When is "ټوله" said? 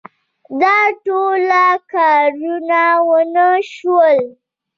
1.05-1.65